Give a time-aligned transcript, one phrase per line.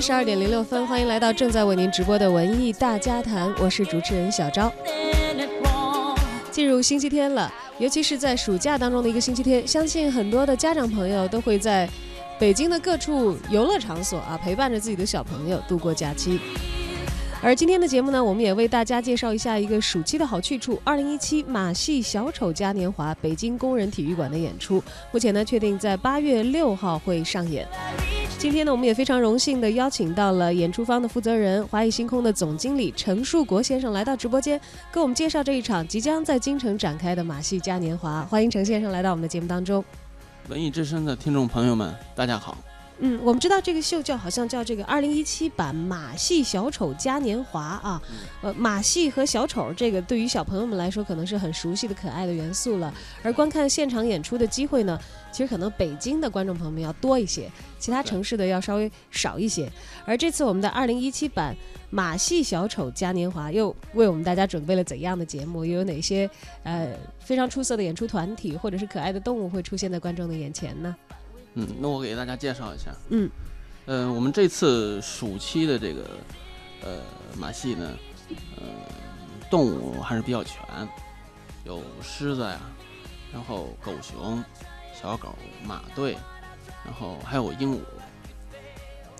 [0.00, 4.72] 十二点零六分，欢迎来到正在为您直播的文艺大家谈，我是主持人小昭。
[6.50, 11.88] 进入星期天了，尤其是在暑假当中的一个星期天，相信很多的家长朋友都会在
[12.38, 16.38] 北京的各处游乐场所啊，陪伴着自己的小朋友度过假期。
[17.46, 24.82] 而今天的节目呢，我们也为大家介绍一下一个暑期的好去处——二零一七马戏小丑嘉年华北京工人体育馆的演出。
[25.12, 27.64] 目前呢，确定在八月六号会上演。
[28.36, 34.60] 今天呢，我们也非常荣幸的邀请到了演出方的负责人华谊星空的总经理陈树国先生来到直播间，
[34.92, 38.22] 给我们介绍这一场即将在京城展开的马戏嘉年华。
[38.22, 39.84] 欢迎陈先生来到我们的节目当中。
[40.48, 42.58] 文艺之声的听众朋友们，大家好。
[42.98, 48.02] 嗯，我们知道这个秀叫好像叫这个二零一七版马戏小丑嘉年华啊，
[48.40, 54.98] 呃，马戏和小丑这个对于小朋友们来说可能是很熟悉的可爱的元素了，而观看现场演出的机会呢，
[55.30, 59.70] 其实可能北京的观众朋友们要多一些，其他城市的要稍微少一些。
[60.06, 61.54] 而这次我们的二零一七版
[61.90, 65.66] 马戏小丑嘉年华又为我们大家准备了怎样的节目？
[65.66, 66.28] 又有哪些
[66.62, 70.96] 呃非常出色的演出团体或者是可爱的动物会出现在观众的眼前呢？
[71.56, 72.94] 嗯，那我给大家介绍一下。
[73.08, 73.30] 嗯，
[73.86, 76.02] 呃，我们这次暑期的这个
[76.82, 76.98] 呃
[77.38, 77.90] 马戏呢，
[78.56, 78.62] 呃，
[79.50, 80.60] 动物还是比较全，
[81.64, 82.60] 有狮子呀，
[83.32, 84.44] 然后狗熊、
[84.94, 85.34] 小狗、
[85.66, 86.16] 马队，
[86.84, 87.78] 然后还有鹦鹉。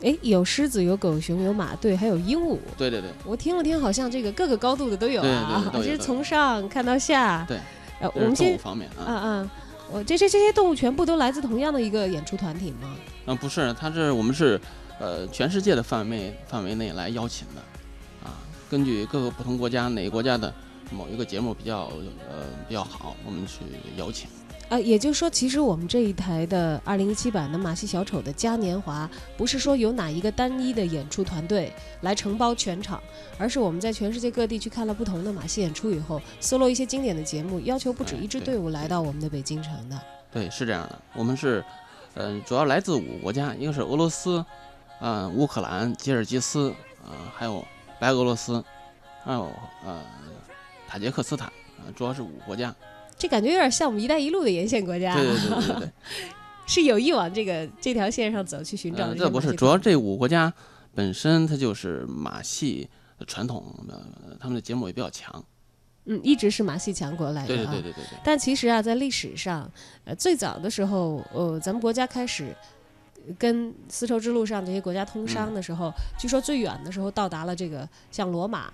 [0.02, 2.58] 哎，有狮子，有狗熊，有马队，还有鹦鹉。
[2.76, 7.46] 对对对，我听了听，好像这个各个高度的都有啊，其实从上看到下。
[7.48, 7.58] 对，
[8.00, 9.50] 呃，我们先方面啊，嗯嗯。
[9.91, 12.97] 我这些这些动物全部都来自同样的一个演出团体吗？
[13.26, 14.60] 嗯，不是，它是我们是，
[14.98, 17.60] 呃，全世界的范围范围内来邀请的，
[18.28, 18.38] 啊，
[18.70, 20.52] 根据各个不同国家哪个国家的
[20.91, 21.91] 某一个节目比较
[22.28, 23.60] 呃比较好，我们去
[23.96, 24.28] 邀请。
[24.69, 33.00] 呃，也就是说，其实我们这一台的二零一七版的马戏小丑的嘉年华，不是说有哪一个单一的演出团队来承包全场，
[33.38, 39.97] 而是我们在全世界各地去看了不同的马戏演出以后，搜罗一些经典的节目，要求不止一支队伍来到我们的北京城的。
[40.32, 41.00] 对，是这样的。
[41.15, 41.65] 我们是，
[42.15, 44.44] 嗯，主要来自五个国家，一个是俄罗斯，
[45.00, 46.71] 嗯，乌克兰、吉尔吉斯，
[47.05, 47.65] 啊，还有
[48.00, 48.65] 白俄罗斯，
[49.25, 49.49] 还有
[49.84, 50.03] 呃，
[50.88, 51.47] 塔吉克斯坦，
[51.78, 52.75] 啊，主要是五个国家。
[53.19, 55.91] 这感觉有点像我们“一带一路”的沿线国家，对对对对对，
[56.66, 59.15] 是有意往这个这条线上走去寻找。
[59.15, 60.53] 这不是，主要这五个国家
[60.94, 62.88] 本身它就是马戏
[63.26, 64.03] 传统的，
[64.38, 65.44] 他们的节目也比较强。
[66.05, 67.49] 嗯，一直是马戏强国来的。
[67.49, 68.19] 对对对对对。
[68.22, 69.71] 但其实啊，在历史上，
[70.05, 72.55] 呃，最早的时候，呃，咱们国家开始。
[73.38, 78.72] 跟丝绸之路上这些国家通商的时候，据说最远的时候到达了这个像罗马，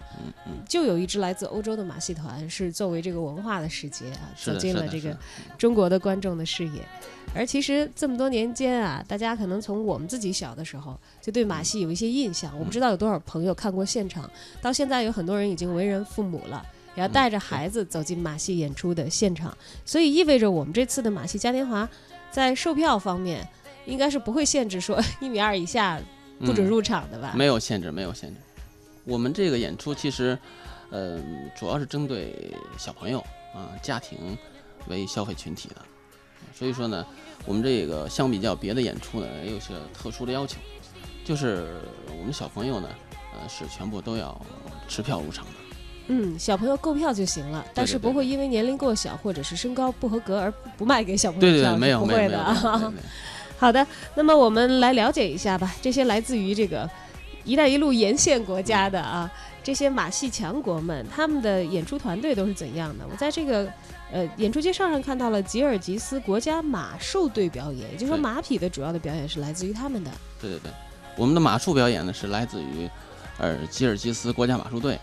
[0.68, 5.16] 就有一支来自欧洲的马戏团，是作为这个文化的使节啊，走进了这个
[5.56, 6.82] 中国的观众的视野。
[7.34, 12.52] 而其实这么多年间啊，大家可能从我们自己小的时候就对马戏有一些印象。
[12.58, 14.30] 我不知道有多少朋友看过现场，
[14.60, 16.62] 到现在有很多人已经为人父母了，
[16.94, 19.56] 也要带着孩子走进马戏演出的现场。
[19.86, 21.88] 所以意味着我们这次的马戏嘉年华
[22.30, 23.48] 在售票方面。
[23.86, 26.00] 应该是不会限制说 一米二以下
[26.40, 27.32] 不准入场的吧？
[27.36, 28.36] 没有限制，没有限制。
[29.04, 30.38] 我们这个演出其实，
[30.90, 31.20] 呃，
[31.58, 33.18] 主要是针对小朋友
[33.54, 34.36] 啊家庭
[34.88, 35.76] 为消费群体的，
[36.54, 37.04] 所以说呢，
[37.44, 40.58] 我们这个相比较别的演出呢，也有些特殊的要求，
[41.24, 41.66] 就是
[42.16, 42.88] 我们小朋友呢，
[43.34, 44.40] 呃，是全部都要
[44.86, 45.50] 持票入场的。
[46.08, 51.50] 嗯，小朋友购票就行了，但是不会因为年龄过小或者是身高不合格而不卖给小朋友票。
[51.50, 52.92] 对对，没有，没有， 没有。
[53.62, 53.86] 好的，
[54.16, 55.72] 那么我们来了解一下吧。
[55.80, 56.90] 这些来自于这个
[57.46, 59.30] “一带一路”沿线国家的啊，
[59.62, 63.04] 这些马戏强国们，他们的演出团队都是怎样的？
[63.08, 63.72] 我在这个
[64.10, 70.10] 呃演出介绍上看到了吉尔吉斯国家马术队表演，也就是说马匹的主要的表演是来自于他们的。
[70.40, 70.72] 对对对，
[71.16, 72.90] 我们的马术表演呢是来自于
[73.38, 74.98] 呃吉尔吉斯国家马术队。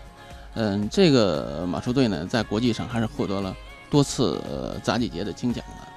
[0.52, 3.56] 嗯，这个马术队呢在国际上还是获得了
[3.88, 4.38] 多次
[4.82, 5.88] 杂技节的金奖的。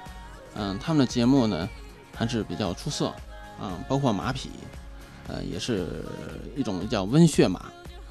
[0.62, 1.68] 嗯，他们的节目呢。
[2.14, 3.06] 还是比较出色，
[3.60, 4.50] 啊，包括马匹，
[5.26, 6.04] 呃，也是
[6.56, 7.60] 一种叫温血马，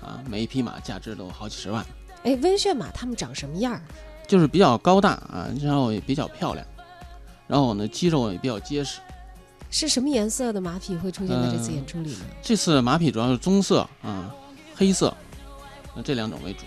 [0.01, 1.85] 啊，每一匹马价值都好几十万。
[2.23, 3.81] 哎，温血马它们长什么样儿？
[4.27, 6.65] 就是比较高大啊，然后也比较漂亮，
[7.47, 8.99] 然后呢，肌肉也比较结实。
[9.69, 12.25] 是什么颜色的马匹会出现在这次演出里呢？
[12.41, 14.33] 这次马匹主要是棕色啊，
[14.75, 15.15] 黑色，
[15.95, 16.59] 那这两种为主。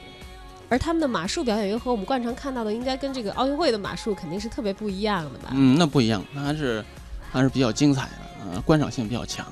[0.69, 5.51] 而他们的马术表演又和我们惯常看到的，应该跟这个奥运会的马术肯定是特别不一样的吧？
[5.53, 6.85] 嗯，那不一样，那还是。
[7.31, 9.47] 还是比较精彩的，呃，观赏性比较强。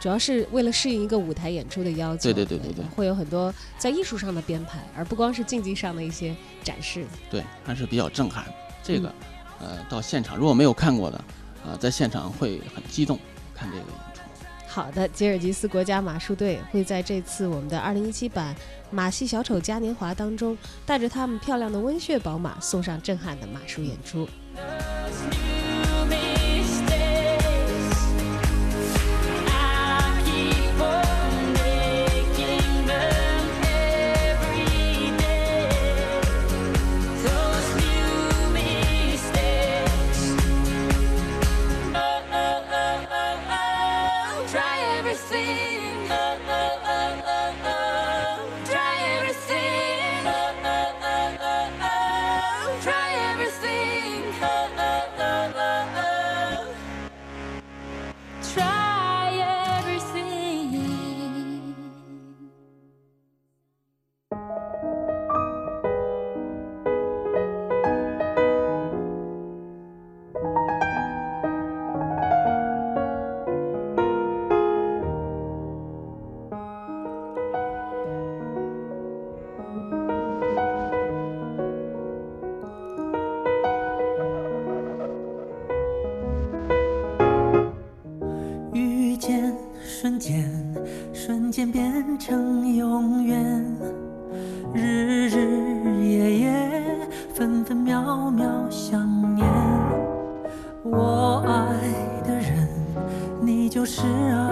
[0.00, 7.06] 主要是为了适应一个舞台演出的要求，对对对对对，会有很多在艺术上的编排，而不光是竞技上的一些展示。
[7.30, 8.44] 对，还是比较震撼。
[8.82, 9.10] 这个，
[9.60, 11.24] 呃，到现场如果没有看过的，
[11.64, 13.18] 呃，在现场会很激动
[13.54, 14.20] 看这个演出。
[14.66, 18.54] 好的，吉尔吉斯国家马术队会在这次我们的二零一七版
[18.90, 20.54] 马戏小丑嘉年华当中，
[20.84, 24.28] 带着他们漂亮的温血宝马，送上震撼的马术演出。
[103.96, 104.02] 是
[104.32, 104.50] 啊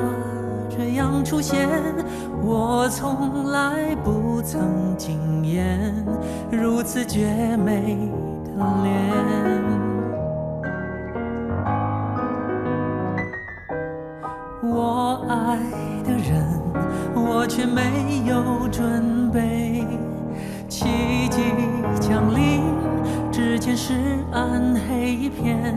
[0.71, 1.69] 这样出现
[2.45, 5.93] 我从来不曾经验
[6.49, 7.99] 如此绝美
[8.45, 8.93] 的脸。
[14.63, 15.59] 我爱
[16.05, 16.47] 的人
[17.13, 19.85] 我却没有准备
[20.69, 21.43] 奇迹
[22.01, 22.63] 降临
[23.33, 23.95] 之前是
[24.31, 25.75] 暗黑一片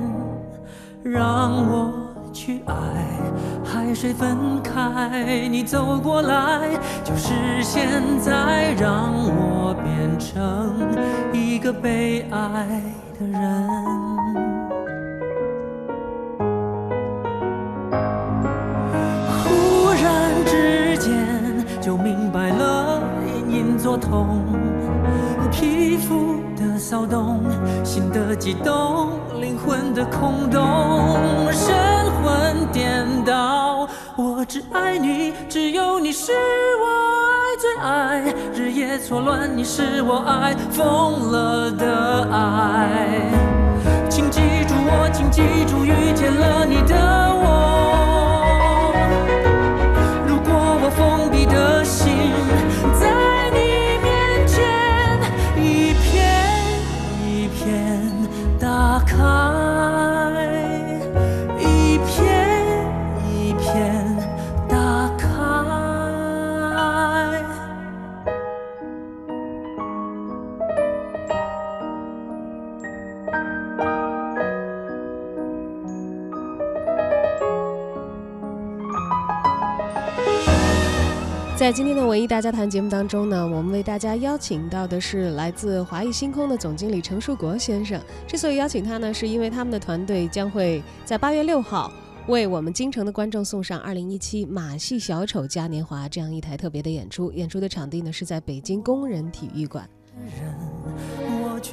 [1.02, 1.85] 让我
[3.96, 6.70] 谁分开，你走过来，
[7.04, 7.88] 就是现
[8.20, 10.76] 在，让我变成。
[11.32, 12.68] 一个被爱
[13.18, 13.40] 的人，
[19.40, 24.44] 忽然之间就明白了隐隐作痛，
[25.50, 27.42] 皮肤的骚动，
[27.84, 31.18] 心的悸动，灵魂的空洞，
[31.52, 31.74] 神
[32.22, 33.75] 魂颠倒。
[34.16, 36.32] 我只爱你，只有你是
[36.82, 37.36] 我爱。
[37.58, 38.22] 最爱
[38.54, 43.22] 日夜错乱，你是我爱疯了的爱。
[44.10, 48.05] 请记住我，请记住遇见了你的我。
[82.16, 88.02] 文艺大家谈节目当中呢，我们为大家邀请到的是来自华谊星空的总经理程树国先生。
[88.26, 91.92] 之所以邀请他呢，是因为他们的团队将会在八月六号
[92.30, 97.34] 为我们京城的观众送上二零一七马戏小丑嘉年华这样一台特别的演出。
[97.34, 99.86] 演出的场地呢是在北京工人体育馆。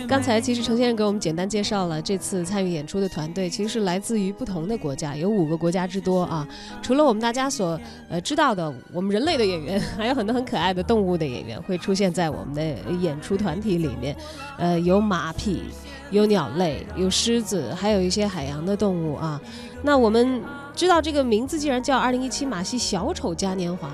[0.09, 6.47] 刚才其实程先生给我们简单介绍了这次参与演出的团队，其实是来自于不同的国家，有五个国家之多啊。
[6.83, 12.63] 除了我们大家所呃知道的我们人类的演员， 还有很多很可爱的动物的演员会出现在我们的
[13.01, 14.17] 演出团体里面。
[14.59, 15.63] 呃，有马匹，
[16.11, 19.41] 有鸟类，有狮子，还有一些海洋的动物啊。
[19.83, 20.41] 那我们
[20.75, 23.91] 知道这个名字既然叫二零一七马戏小丑嘉年华，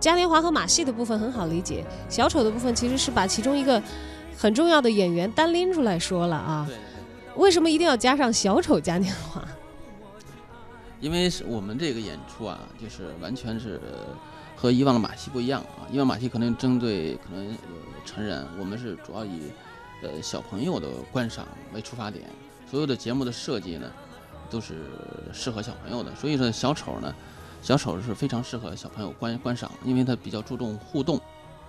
[0.00, 3.82] 嘉年华和马戏的部分很好理解，小丑的部分其实是把其中一个。
[4.36, 6.68] 很重要的演员单拎出来说了啊，
[7.36, 9.42] 为什么一定要加上小丑嘉年华？
[11.00, 13.80] 因为是我们这个演出啊，就是完全是
[14.56, 15.84] 和以往的马戏不一样啊。
[15.90, 17.56] 以往马戏可能针对可能
[18.04, 19.42] 成人，我们是主要以
[20.02, 22.24] 呃小朋友的观赏为出发点，
[22.70, 23.90] 所有的节目的设计呢
[24.50, 24.84] 都是
[25.32, 26.14] 适合小朋友的。
[26.14, 27.14] 所以说小丑呢，
[27.60, 31.20] 小丑是非常适合小朋友观观赏，因为它比较注重互动。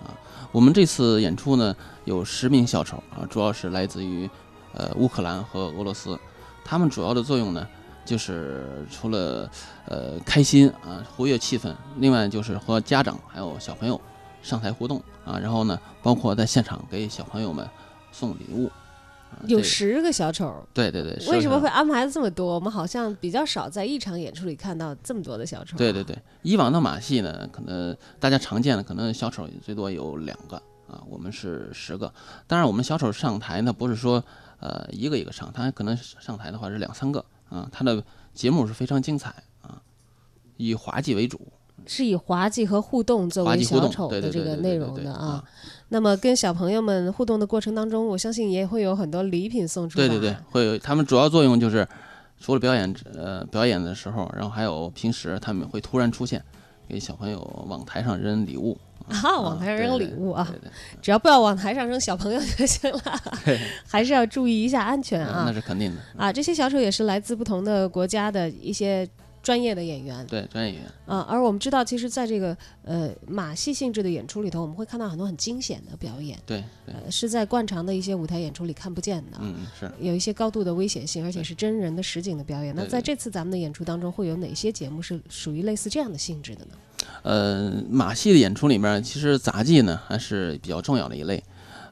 [0.03, 0.13] 啊，
[0.51, 4.29] 我们这次演出呢有十名小丑啊，主要是来自于
[4.73, 6.19] 呃乌克兰和俄罗斯。
[6.63, 7.67] 他们主要的作用呢，
[8.03, 9.49] 就是除了
[9.87, 13.99] 呃开心啊活跃气氛，另外就是和家长还有小朋友
[14.41, 17.69] 上台互动啊，然后呢，包括在现场给小朋友们
[18.11, 18.71] 送礼物。
[19.47, 20.65] 有十个小丑。
[20.73, 21.13] 对对对。
[21.27, 22.55] 为什么会安排这么多？
[22.55, 25.77] 我们好像比较少在一场演出里看到这么多的小丑。
[25.77, 32.11] 对对对，以往的马戏呢，可能大家常见的可能小丑最多有两个啊，我们是十个。
[32.47, 34.23] 当然，我们小丑上台呢，不是说
[34.59, 37.67] 呃一个一个上，他可能上台的话是两三个啊。
[37.71, 39.81] 他的节目是非常精彩啊，
[40.57, 41.39] 以滑稽为主。
[41.87, 45.43] 是以滑稽和互动作为小丑的这个内容的啊。
[45.89, 49.97] 那么跟小朋友们互动的过程当中，我相信也会有很多礼品送出。
[49.97, 50.77] 对对对，会有。
[50.79, 51.87] 他们主要作用就是
[52.39, 56.43] 除了表演呃表演的时候，然后还有平时他们会突然出现，
[56.89, 58.75] 给小朋友往台上扔礼物
[59.07, 60.51] 啊，往台上扔礼物啊。
[61.01, 63.21] 只要不要往台上扔小朋友就行了，
[63.87, 65.43] 还是要注意一下安全啊。
[65.45, 66.33] 那是肯定的啊。
[66.33, 69.07] 这些小丑也是来自不同的国家的一些。
[69.45, 82.73] 专业的演员，对专业演员啊，而我们知道，其实，在这个呃马戏性质的演出里头，我们会看到很多很惊险的表演，对，呃，是在惯常的一些舞台演出里看不见的，嗯，是有一些高度的危险性，而且是真人的实景的表演。
[82.75, 86.71] 那在这次咱们的演出当中，会有哪些节目是属于类似这样的性质的呢？
[87.21, 91.43] 呃，马戏的演出里面，其实杂技呢还是比较重要的一类。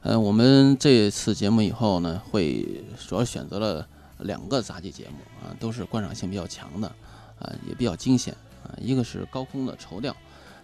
[0.02, 3.86] 呃，我们这次节目以后呢，会主要选择了
[4.18, 6.92] 两个杂技节目啊，都是观赏性比较强的。
[7.38, 8.70] 啊，也比较惊险啊！
[8.80, 10.14] 一个是高空的绸吊，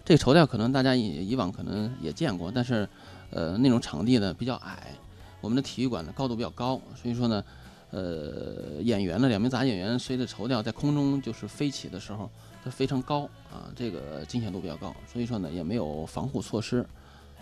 [0.05, 2.87] 这个绸吊可能大家以以往可能也见过，但是，
[3.29, 4.95] 呃，那种场地呢比较矮，
[5.41, 7.43] 我们的体育馆的高度比较高，所以说呢，
[7.91, 12.29] 呃，演员呢两名杂技演员随着绸吊在空中就是飞起的时候，
[12.63, 16.85] 它非常高啊，这个惊险度比较高，所以说呢也没有防护措施。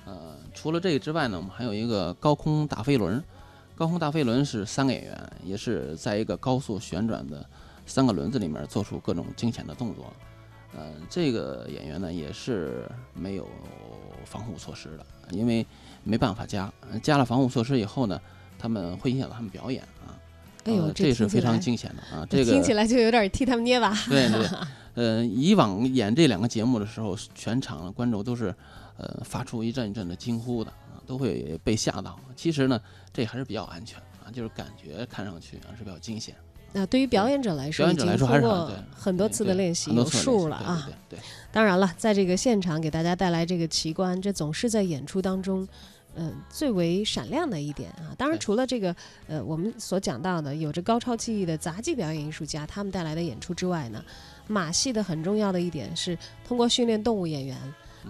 [0.05, 3.24] 呃，除了这个之外呢，我们还有一个高空大飞轮，
[3.75, 7.45] 高空大飞轮是三个演员，也是在一个高速旋转的。
[7.89, 10.13] 三个轮子里面做出各种惊险的动作，
[10.77, 13.50] 呃，这个演员呢也是没有
[14.25, 15.65] 防护措施的，因为
[16.03, 18.22] 没办法加，加了防护措施以后呢，
[18.60, 20.13] 他们会影响到他们表演啊。
[20.65, 22.24] 哎呦，这是非常惊险的啊！
[22.29, 23.91] 这个听起来就有点替他们捏把。
[24.08, 24.48] 对对，
[24.93, 28.53] 呃，以往演这两个节目的时候，全场观众都是
[28.98, 32.19] 呃发出一阵一阵的惊呼的啊，都会被吓到。
[32.36, 32.79] 其实呢，
[33.12, 36.36] 这还是比较安全啊，就是感觉看上去啊是比较惊险。
[36.71, 40.89] 那对于表演者来说，已经通过很多次的练习有数了啊。
[41.09, 41.17] 对，
[41.51, 45.67] 当然了，在这个现场给大家带来这个奇观，这总是在演出当中，
[46.15, 48.13] 嗯，最为闪亮的一点啊。
[48.17, 48.95] 当然，除了这个，
[49.27, 54.03] 呃，我们所讲到的有着高超技艺的杂技表演艺术家他们带来的演出之外呢，
[54.47, 57.57] 马戏的很重要的一点是通过训练动物演员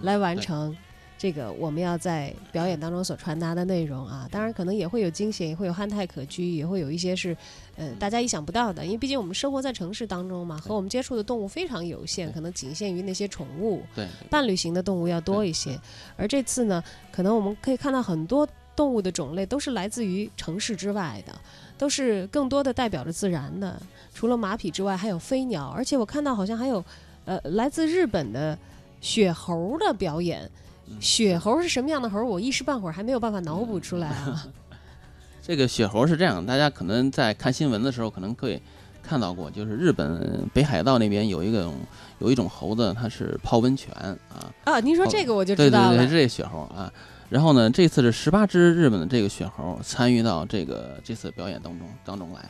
[0.02, 0.76] 来完成。
[1.20, 7.36] 这个我们要在表演当中所传达的内容啊，当然可能也会有惊险，也会有憨态可掬，也会有一些是，
[7.76, 8.82] 呃，大家意想不到的。
[8.82, 15.78] 因为毕竟我们生活在城市当中嘛，和我们接触的动物非常有限，可能仅限于那些宠物，对，伴侣型的动物要多一些。
[16.16, 21.38] 而这次呢，可能我们可以看到很多动物的种类都是来自于城市之外的，
[21.76, 23.78] 都是更多的代表着自然的。
[24.14, 26.82] 除了马匹之外，还有飞鸟，而且我看到好像还有，
[27.26, 28.58] 呃，来自日本的
[29.02, 30.50] 雪猴的表演。
[30.98, 32.24] 雪猴是什么样的猴？
[32.24, 34.46] 我一时半会儿还没有办法脑补出来啊。
[35.42, 38.60] 这个雪猴是这样，大家可能在看新闻的时候可能会
[39.02, 41.72] 看到过，就是日本北海道那边有一个
[42.18, 44.52] 有一种猴子，它是泡温泉啊。
[44.64, 45.96] 啊，您说这个我就知道了。
[45.96, 46.92] 对对对，这雪猴啊。
[47.28, 52.40] 然后呢，这次是十八只日本的这个雪猴参与到这个这次表演当中当中来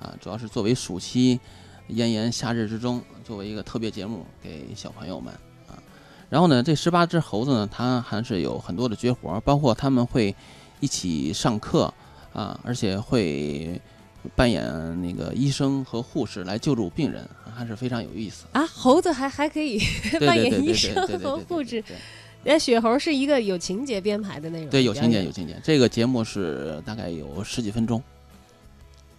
[0.00, 1.38] 啊，主要是作为暑期
[1.88, 5.32] 炎炎夏日之中，作为一个特别节目给小朋友们。
[6.32, 10.34] 然后呢，这十八只猴子呢，它还是有很多的绝活，包括他们会
[10.80, 11.92] 一起上课
[12.32, 13.78] 啊，而且会
[14.34, 14.64] 扮演
[15.02, 18.66] 那个医生和护士来救助病人，还是非常有意思啊。
[18.66, 19.78] 猴子还还可以
[20.20, 21.84] 扮演医生和护士，
[22.44, 24.70] 那雪猴是一个有情节编排的内容。
[24.70, 25.60] 对，有情节，有情节。
[25.62, 28.02] 这个节目是大概有十几分钟，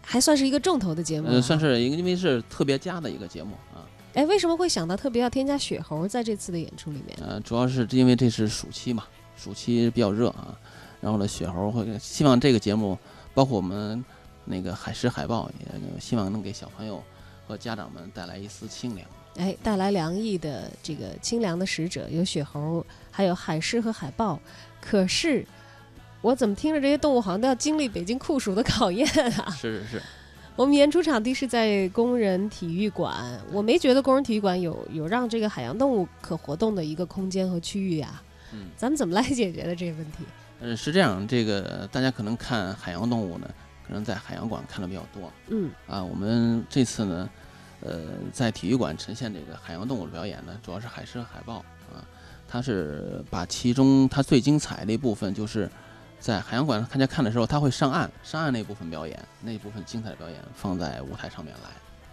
[0.01, 1.27] 还算是一个重头的节目。
[1.27, 3.85] 呃，算是一个，因为是特别加的一个节目啊。
[4.13, 7.17] 哎，为什么会想到特别要添加雪猴在这次的演出里面？
[7.21, 9.05] 呃，主要是因为这是暑期嘛，
[9.35, 10.57] 暑期比较热啊。
[11.01, 12.97] 然后呢，雪猴会希望这个节目，
[13.33, 14.03] 包括我们
[14.45, 17.03] 那个海狮海豹，也希望能给小朋友
[17.47, 19.07] 和家长们带来一丝清凉。
[19.37, 24.39] 哎，带来凉意的这个清凉的使者有雪猴，还有海狮和海豹。
[24.79, 25.45] 可是，
[26.21, 29.07] 我怎么听着这些动物好像都要经历北京酷暑的考验
[29.39, 29.49] 啊？
[29.59, 30.03] 是是是。
[30.55, 38.21] 我们演出场地是在工人体育馆，我没觉得工人体育馆有有让这个海洋动物可活动的一个空间和区域呀。
[38.53, 40.19] 嗯，咱们怎么来解决的这个问题？
[40.59, 43.49] 嗯，是这样，这个大家可能看海洋动物呢，
[43.87, 45.31] 可能在海洋馆看的比较多。
[45.47, 47.27] 嗯，啊，我们这次呢，
[47.81, 52.05] 呃，在体育馆呈现这个海洋动物的表演呢，主要是海狮、海豹啊，
[52.47, 55.67] 它是把其中它最精彩的一部分就是
[56.23, 61.69] 在海洋馆大家看的时候，他会上岸，上岸那部分表演，那部分精彩的表演放在舞台上面来。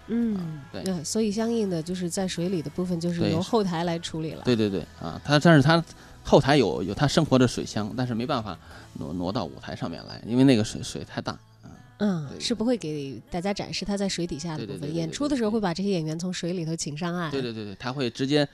[0.08, 4.42] 嗯，对那所以相应的就是在水里的部分就是由后台来处理了。
[4.44, 5.80] 对对对，啊，他但是他
[6.24, 8.58] 后台有有他生活的水箱，但是没办法
[8.94, 11.38] 挪挪到舞台上面来，因为那个水水太大。
[11.98, 14.92] 嗯，是不会给大家展示他在水底下的部分。
[14.92, 18.48] 演出的时候会把这些演员从水里头请上岸，对对对对，他会直接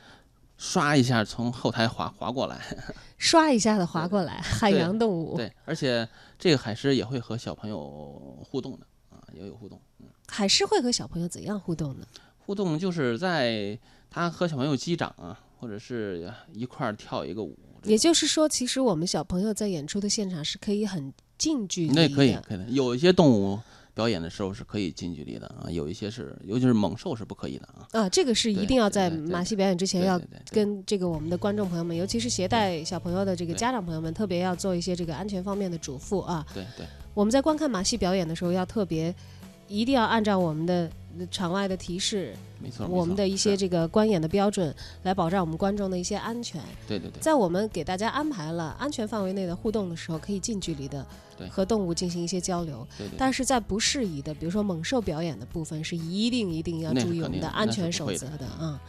[0.56, 2.60] 刷一下从后台滑滑过来。
[3.18, 5.36] 刷一下子滑过来，海洋动物。
[5.36, 6.06] 对，而且
[6.38, 9.80] 这个海狮也会和小朋友互动的啊，也有互动。
[10.00, 12.06] 嗯，海狮会和小朋友怎样互动呢？
[12.38, 13.78] 互动就是在
[14.10, 17.58] 他和小朋友击掌啊，或者是一块儿跳一个舞。
[17.84, 21.94] 也就是说，其实我们小朋友在演出的现场是可以很近距离的。
[21.94, 23.58] 那可以可以的，有一些动物
[23.96, 27.88] 表演的时候是可以近距离的啊，有一些是，尤其是猛兽是不可以的啊。
[27.92, 36.44] 啊，这个是一定要在马戏表演之前要跟这个我们的观众朋友们，尤其是携带小朋友的这个家长朋友们，特别要做一些这个安全方面的嘱咐啊。
[36.52, 36.84] 对对
[37.14, 39.14] 我们在观看马戏表演的时候，要特别
[39.66, 40.90] 一定要按照我们的
[41.30, 42.87] 场外的提示，没错。
[42.87, 46.61] 我们的一些这个观演的标准，来保障我们观众的一些安全。
[46.87, 51.06] 对对对在我们给大家安排了安全范围内的互动的时候，可以近距离的
[51.38, 52.87] 对和动物进行一些交流。
[52.99, 58.80] 对对，但是在不适宜的，比如说猛兽表演的部分，是一定一定要注意我们的安全守则的啊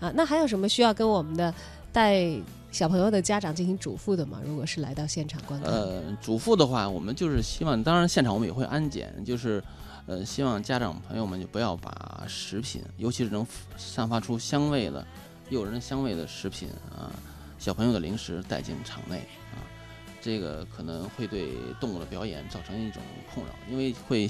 [0.00, 0.12] 啊！
[0.14, 1.54] 那还有什么需要跟我们的
[1.92, 2.30] 带
[2.72, 4.40] 小朋友的家长进行嘱咐的吗？
[4.44, 9.62] 如果是来到现场观看，呃，嘱咐的话，我们就是希望，当然现场我们也会安检，就是
[10.10, 15.06] 呃，希望家长朋友们就不要把食品，尤其是能散发出香味的、
[15.50, 17.14] 诱人香味的食品啊，
[17.60, 19.18] 小朋友的零食带进场内
[19.52, 19.62] 啊，
[20.20, 23.00] 这个可能会对动物的表演造成一种
[23.32, 24.28] 困扰，因为会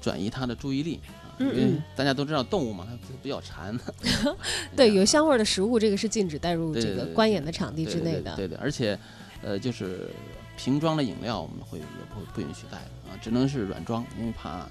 [0.00, 3.76] 转移它的注意力啊，因为大家都知道动物嘛，它比较馋。
[4.76, 8.36] 对有香味儿的食物，这个是禁止带入这个观演的场地之内的。
[8.36, 8.96] 对对对，而且，
[9.42, 10.08] 呃，就是
[10.56, 11.84] 瓶装的饮料我们会也
[12.14, 12.78] 不不允许带
[13.10, 14.68] 啊，只能是软装，因为怕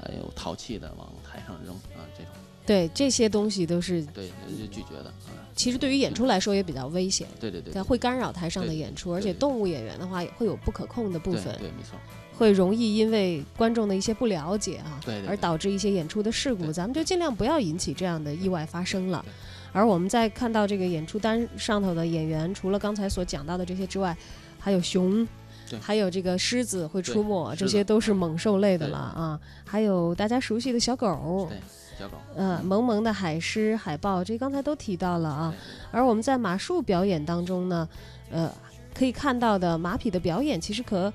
[0.00, 2.32] 呃有淘气的往台上扔啊，这种
[2.66, 11.98] 对这些东西都是，对就拒绝的啊，其实对于演出来说也比较危险，对对对，它会干扰台上的演出，而且动物演员的话也会有不可控的部分，对没错，
[12.36, 19.32] 会容易因为观众的一些不了解啊，对而导致一些演出的事故，对咱们就尽量不要引起这样的意外发生了对。
[19.72, 24.16] 而我们在看到这个演出单上头的演员，除了刚才所讲到的这些之外，
[24.58, 25.26] 还有熊
[25.68, 25.78] 对。
[25.78, 29.40] 还有这个狮子会出没，这些都是猛兽类的了啊！
[29.64, 31.58] 还有大家熟悉的小狗，对
[31.98, 35.54] 小狗，呃，萌萌的海狮、海豹，这刚才都提到了啊。
[35.90, 37.88] 而我们在马术表演当中呢，
[38.30, 38.50] 呃，
[38.94, 41.12] 可以看到的马匹的表演，其实和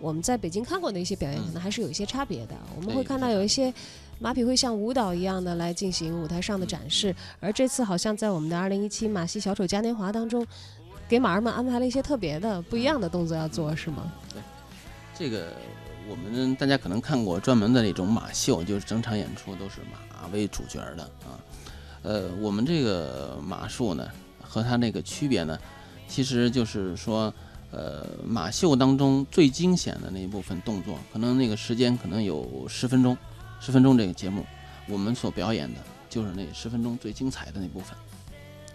[0.00, 2.54] 我们在北京看过的一些表演，嗯可能还是有一些差别的。
[2.76, 3.72] 我们会看到有一些
[4.18, 10.46] 马匹会像舞蹈一样的来进行舞台上的展示，而这次好像在我们的二零一七马戏小丑嘉年华当中，
[11.08, 14.10] 给马儿们安排了一些特别的、不一样的动作要做，是吗？
[14.32, 14.42] 对
[15.14, 15.52] 这个
[16.08, 21.38] 我们大家可能看过专门的那种马秀，就是整场演出都是马为主角的啊。
[22.02, 24.08] 呃，我们这个马术呢，
[24.42, 25.58] 和它那个区别呢，
[26.08, 27.32] 其实就是说，
[27.70, 33.16] 呃，马秀当中最惊险的那一部分动作，可能那个时间可能有十分钟，
[33.60, 34.44] 十分钟这个节目，
[34.88, 37.96] 我们所表演的就是那十分钟最精彩的那部分。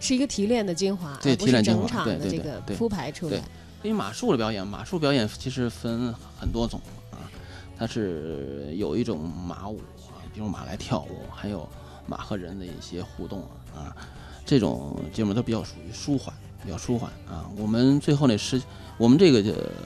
[0.00, 3.42] 是一个提炼的精华，对提炼精华整场对对的这个对对铺排出来对。
[3.82, 6.80] 因为马术的表演，马术表演其实分很多种
[7.12, 7.30] 啊，
[7.78, 11.68] 它是有一种马舞啊，比如马来跳舞，还有
[12.06, 13.40] 马和人的一些互动
[13.72, 13.96] 啊，
[14.44, 16.34] 这种节目都比较属于舒缓，
[16.64, 17.48] 比较舒缓啊。
[17.56, 18.60] 我们最后那十，
[18.96, 19.38] 我们这个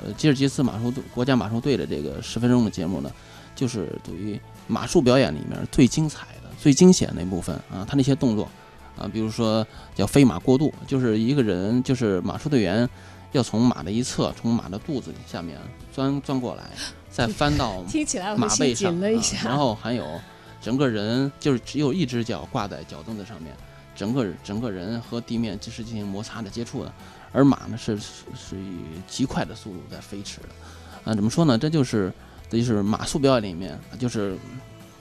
[0.06, 3.10] 呃吉尔吉斯马术队国家马术队的这个十分钟的节目呢，
[3.54, 8.48] 就是对于马术表演里面最精彩的、最惊险的那部分啊，它那些动作
[8.96, 12.88] 啊，比如说叫飞马过渡，就是一个人就是马术队员。
[13.32, 15.58] 要从马的一侧，从马的肚子下面
[15.90, 16.64] 钻钻过来，
[17.10, 19.38] 再翻到听起来我马背上，了一下。
[19.42, 20.20] 然后还有
[20.60, 23.56] 整个人就是只有一只脚挂在脚蹬子上面，
[23.96, 26.92] 整个整个人和地面就是进行摩擦的接触的，
[27.32, 31.56] 而马呢是是是以极快的速度在飞驰的，啊，怎么说呢？
[31.56, 32.12] 这就是
[32.50, 34.36] 这就是马术表演里面，就是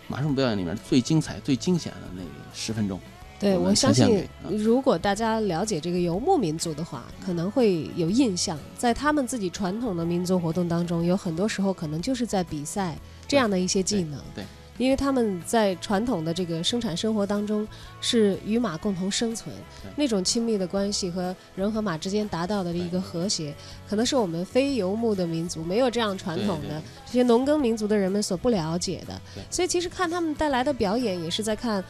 [0.07, 2.23] 马术表演里面最精彩、最惊险的那
[2.53, 2.97] 十分钟。
[3.41, 12.95] 对，我相信如果大家了解这个游牧民族的话，可能会有印象，在他们自己传统的民族活动当中，有很多时候可能就是在比赛
[13.27, 14.19] 这样的一些技能。
[14.35, 14.45] 对对
[14.77, 17.67] 因为他们在传统的这个生产生活当中
[17.99, 19.53] 是与马共同生存，
[19.95, 23.53] 那种亲密的关系和人和马之间达到的一个和谐，
[23.87, 29.43] 可能是我们非游牧的民族没有这样传统的这些农耕民族的人们所不了解的对。
[29.51, 31.83] 所以其实看他们带来的表演，也是在看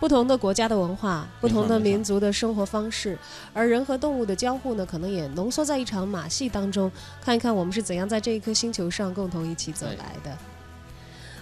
[0.00, 3.18] 不同的国家的文化，不同的民族的生活方式，
[3.52, 10.36] 而人和动物的交互呢，可能也浓缩在一场马戏当中，看一看我们是怎样在这一颗星球上共同一起走来的。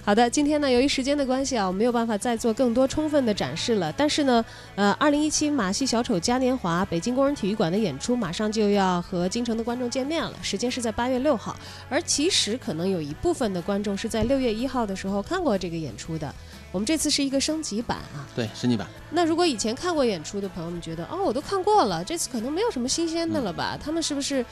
[0.03, 3.93] 好的，今天呢，由于时间的关系啊，我没有办法再做更多充分的展示了。
[3.97, 4.45] 但是呢，
[4.77, 11.57] 呃，二零一七马戏小丑嘉年华北京工人体育馆的演出马上就要和京城的观众见面了，时间是在八月六号。
[11.91, 16.33] 而其实可能有一部分的观众是在六月一号的时候看过这个演出的。
[16.77, 18.29] 我们这次是一个升级版啊。
[18.35, 18.87] 对，升级版。
[19.11, 23.79] 那如果以前看过演出的朋友们觉得，哦，我都看过了，这次可能没有什么新鲜的了吧？
[23.83, 24.45] 他们是不是，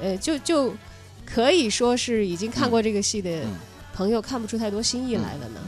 [0.00, 0.72] 呃，就就
[1.26, 3.56] 可以说是已经看过这个戏的嗯
[3.92, 5.60] 朋友看不出太多新意来了呢？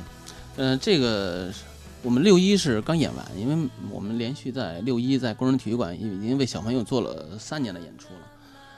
[0.55, 1.53] 嗯、这个
[2.01, 8.21] 我们六一是刚演完，因为我们连续在六一在工人体育馆已经为小朋友做了三年的演出了。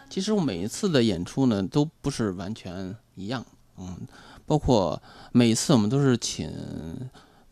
[0.09, 3.44] 其实我每一次的演出呢，都不是完全一样，
[3.77, 3.94] 嗯，
[4.46, 6.51] 包括每一次我们都是请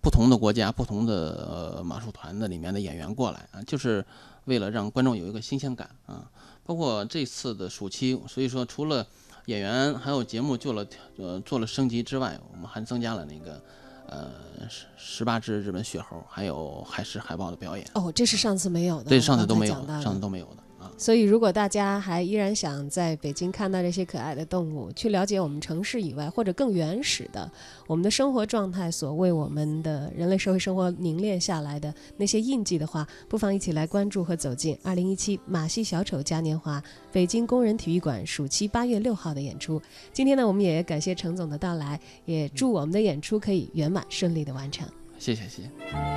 [0.05, 4.05] 不同的国家、不同的呃马术团的里面的演员过来啊，就是
[4.45, 6.31] 为了让观众有一个新鲜感啊。
[6.67, 9.07] 包括这次的暑期，所以说除了
[9.47, 10.87] 演员还有节目做了
[11.17, 13.61] 呃做了升级之外，我们还增加了那个
[14.09, 14.31] 呃
[14.69, 17.87] 十十八只日本雪猴，还有海狮海豹的表演。
[17.95, 20.64] 哦，这是上次没有的，对，上次都没有上次都没有的啊。
[20.97, 27.51] 所以，如果大家还依然想在北京看到这些可爱的动物，去了解我们城市以外或者更原始的
[27.87, 39.83] 我们的生活状态所为我们的人类社会生活凝练下来的那些印记的话，不妨一起来关注和走进2017马戏小丑嘉年华北京工人体育馆暑期八月六号的演出。
[40.13, 44.87] 今天呢，我们也感谢程总的到来，也祝我们的演出可以圆满顺利的完成。
[45.19, 46.15] 谢谢谢谢。